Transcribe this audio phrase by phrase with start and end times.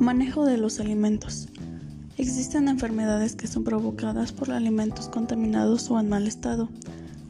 [0.00, 1.48] Manejo de los alimentos.
[2.16, 6.70] Existen enfermedades que son provocadas por alimentos contaminados o en mal estado.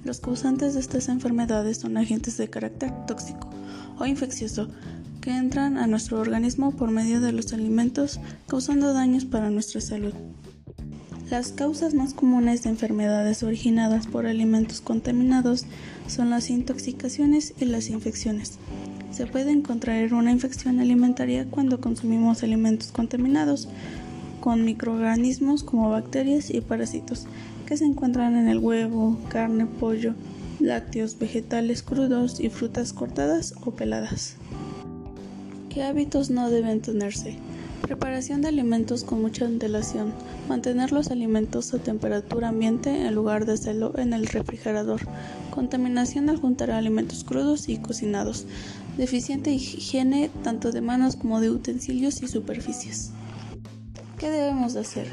[0.04, 3.50] Los causantes de estas enfermedades son agentes de carácter tóxico
[3.98, 4.68] o infeccioso
[5.20, 10.14] que entran a nuestro organismo por medio de los alimentos causando daños para nuestra salud.
[11.28, 15.64] Las causas más comunes de enfermedades originadas por alimentos contaminados
[16.06, 18.60] son las intoxicaciones y las infecciones.
[19.10, 23.68] Se puede contraer una infección alimentaria cuando consumimos alimentos contaminados
[24.40, 27.26] con microorganismos como bacterias y parásitos
[27.66, 30.14] que se encuentran en el huevo, carne, pollo,
[30.60, 34.36] lácteos, vegetales crudos y frutas cortadas o peladas.
[35.68, 37.36] ¿Qué hábitos no deben tenerse?
[37.82, 40.12] Preparación de alimentos con mucha antelación.
[40.48, 45.00] Mantener los alimentos a temperatura ambiente en lugar de hacerlo en el refrigerador.
[45.50, 48.46] Contaminación al juntar alimentos crudos y cocinados.
[48.96, 53.12] Deficiente higiene tanto de manos como de utensilios y superficies.
[54.18, 55.06] ¿Qué debemos de hacer?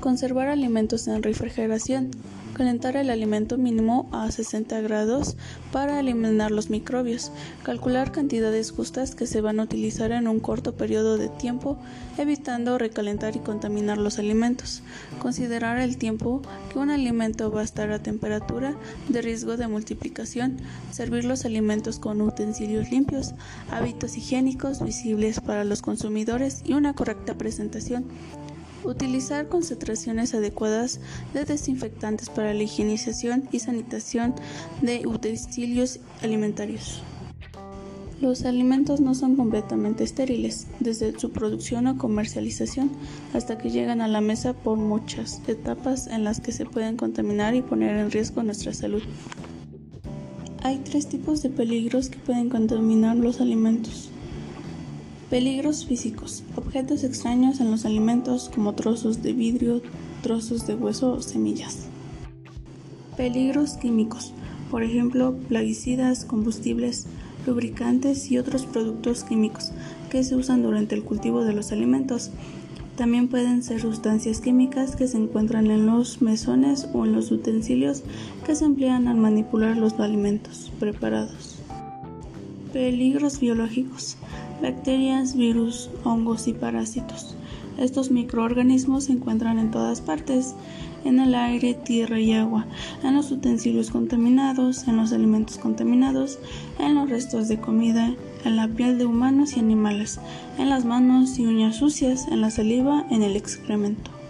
[0.00, 2.10] Conservar alimentos en refrigeración.
[2.54, 5.36] Calentar el alimento mínimo a 60 grados
[5.72, 7.32] para eliminar los microbios.
[7.62, 11.78] Calcular cantidades justas que se van a utilizar en un corto periodo de tiempo,
[12.18, 14.82] evitando recalentar y contaminar los alimentos.
[15.18, 18.76] Considerar el tiempo que un alimento va a estar a temperatura
[19.08, 20.58] de riesgo de multiplicación.
[20.90, 23.32] Servir los alimentos con utensilios limpios,
[23.70, 28.04] hábitos higiénicos visibles para los consumidores y una correcta presentación.
[28.84, 31.00] Utilizar concentraciones adecuadas
[31.34, 34.34] de desinfectantes para la higienización y sanitación
[34.80, 37.02] de utensilios alimentarios.
[38.22, 42.88] Los alimentos no son completamente estériles, desde su producción o comercialización
[43.34, 47.56] hasta que llegan a la mesa por muchas etapas en las que se pueden contaminar
[47.56, 49.02] y poner en riesgo nuestra salud.
[50.62, 54.11] Hay tres tipos de peligros que pueden contaminar los alimentos.
[55.32, 56.44] Peligros físicos.
[56.56, 59.80] Objetos extraños en los alimentos como trozos de vidrio,
[60.22, 61.86] trozos de hueso o semillas.
[63.16, 64.34] Peligros químicos.
[64.70, 67.06] Por ejemplo, plaguicidas, combustibles,
[67.46, 69.72] lubricantes y otros productos químicos
[70.10, 72.30] que se usan durante el cultivo de los alimentos.
[72.98, 78.02] También pueden ser sustancias químicas que se encuentran en los mesones o en los utensilios
[78.44, 81.56] que se emplean al manipular los alimentos preparados.
[82.70, 84.18] Peligros biológicos
[84.60, 87.36] bacterias, virus, hongos y parásitos.
[87.78, 90.54] Estos microorganismos se encuentran en todas partes,
[91.04, 92.66] en el aire, tierra y agua,
[93.02, 96.38] en los utensilios contaminados, en los alimentos contaminados,
[96.78, 98.14] en los restos de comida,
[98.44, 100.20] en la piel de humanos y animales,
[100.58, 104.21] en las manos y uñas sucias, en la saliva, en el excremento.